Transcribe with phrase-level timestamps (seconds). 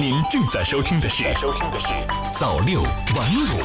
[0.00, 1.88] 您正在收听的是收听的是
[2.38, 2.92] 早六晚
[3.34, 3.58] 五。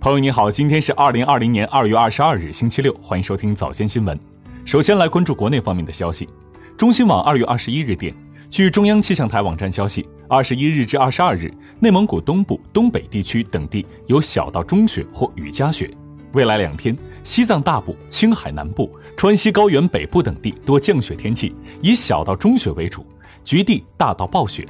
[0.00, 4.18] 朋友你好，今天是二零二零年二月二十二日，星期六，欢迎收听早间新闻。
[4.64, 6.28] 首先来关注国内方面的消息。
[6.76, 8.12] 中新网二月二十一日电，
[8.50, 15.88] 据中央气象台网站消息，二十一日至二十二日，内蒙古东部、东北地区等地有小到中雪或雨夹雪。
[16.32, 23.06] 未来两天，西藏大部、青海南部、川西高原北部等地多降雪天气，以小到中雪为主，
[23.44, 24.66] 局地大到暴雪。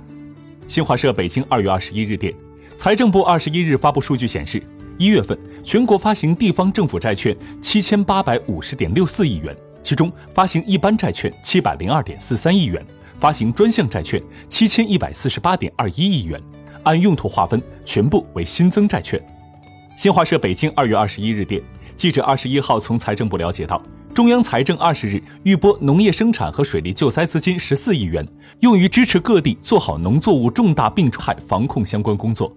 [0.68, 2.34] 新华社北京二月二十一日电，
[2.76, 4.62] 财政部二十一日发布数据显示，
[4.98, 12.84] 一月份全国发行地方政府债券七千八百五十点六四亿元，其中发行一般债券七百零二点四三亿元，
[13.18, 16.40] 发行专项债券七千一百四十八点二一亿元，
[16.84, 19.20] 按用途划分，全部为新增债券。
[19.96, 21.60] 新华社北京二月二十一日电，
[22.02, 23.80] 记者二十一号从财政部了解到，
[24.12, 28.26] 中央财政二十日预拨农业生产和水利救灾资金十四亿元，
[28.58, 32.52] 用于支持各地做好农作物重大病害防控相关工作。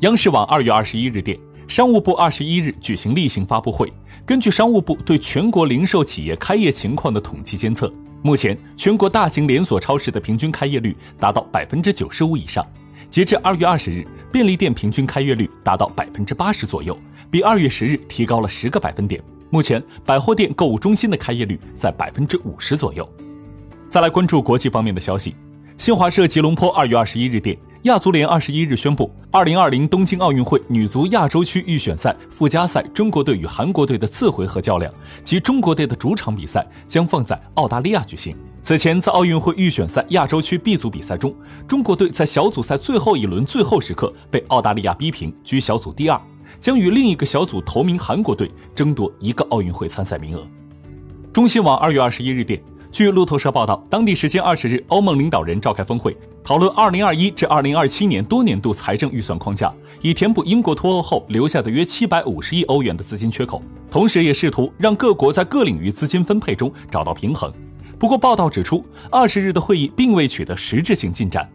[0.00, 3.90] 央视网二月二十一日电，商务部二十一日举行例行发布会，
[4.26, 12.62] 根据商务部对全国零售企业开业情况的统计监测，目前全国大型连锁超市的平均开业率达到百分之九十五以上。
[13.10, 16.98] 截至二月二十日，便利店平均开业率达到百分之八十左右，
[17.30, 19.22] 比二月十日提高了十个百分点。
[19.50, 23.08] 目前，百货店、购物中心的开业率在百分之五十左右。
[23.88, 25.34] 再来关注国际方面的消息，
[25.78, 34.92] 新华社吉隆坡二月二十一日电，亚足联二十一日宣布，二零二零东京奥运会女足亚洲区预选赛附加赛中国队与韩国队的次回合较量
[35.22, 38.36] 及中国队的主场比赛将放在澳大利亚举行。
[38.60, 41.32] 此前，在奥运会预选赛亚洲区 B 组比赛中，
[41.68, 46.20] 中国队在小组赛最后一轮最后时刻被澳大利亚逼平，居小组第二，
[46.58, 50.44] 将与另一个小组头名韩国队争夺一个奥运会参赛名额。
[51.32, 52.60] 中新网二月二十一日电，
[52.96, 63.60] 据路透社报道，当地时间二十日，欧盟领导人召开峰会，讨论二零二一至二零二七年多年度财政预算框架，以填补英国脱欧后留下的约七百五十亿欧元的资金缺口，
[63.90, 67.52] 同时也试图让各国在各领域资金分配中找到平衡。
[67.98, 71.46] 不过，报道指出，二十日的会议并未取得实质性进展。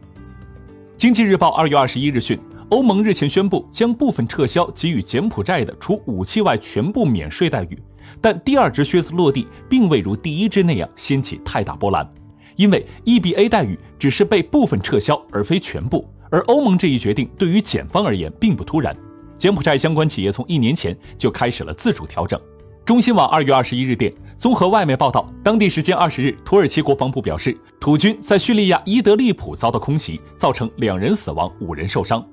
[0.96, 2.40] 经济日报二月二十一日讯，
[2.70, 7.82] 欧盟日前宣布将部分撤销给予柬埔寨的除武器外全部免税待遇，
[8.20, 12.08] 但第二只靴子落地并未如第一只那样掀起太大波澜，
[12.56, 16.08] 因为 EBA 待遇只是被部分撤销，而非全部。
[16.30, 18.96] 而欧盟这一决定对于检方而言并不突然，
[19.38, 22.40] 柬埔寨相关企业从一年前就开始了自主调整。
[22.84, 24.12] 中新网二月二十一日电。
[24.38, 32.28] 综合外媒报道，当地时间二十日，土耳其国防部表示，土军在叙利亚伊德利卜遭到空袭，造成两人死亡、五人受伤。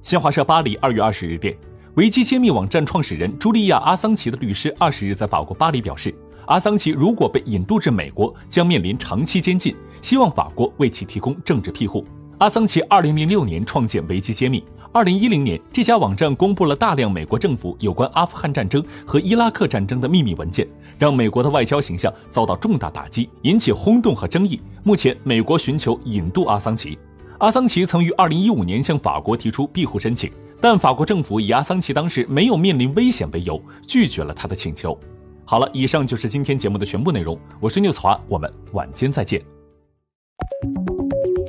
[0.00, 1.54] 新华社巴黎二月二十日电，
[1.96, 6.12] 维基揭秘网站创始人茱莉亚·阿桑奇的律师二十日在法国巴黎表示，
[6.46, 12.04] 阿桑奇如果被引渡至美国，将面临长期监禁，希望法国为其提供政治庇护。
[12.38, 14.64] 阿桑奇二零零六年创建维基揭秘。
[14.90, 20.66] 二零一零年，这家网站公布了大量美国政府有关阿富汗战争和伊拉克战争的秘密文件，
[20.98, 24.60] 让美国的外交形象遭到重大打击，引起轰动和争议。
[24.82, 26.98] 目前，美国寻求引渡阿桑奇。
[27.38, 30.28] 阿桑奇曾于二零一五年向法国提出庇护申请，
[30.64, 34.98] 但法国政府以阿桑奇当时没有面临危险为由，拒绝了他的请求。
[35.44, 37.38] 好了，以上就是今天节目的全部内容。
[37.60, 39.44] 我是聂子华，我们晚间再见。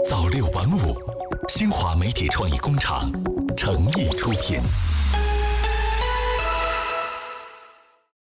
[0.06, 0.94] 早六晚五，
[1.48, 3.10] 新华媒体创意工厂。
[3.56, 4.60] 诚意出品。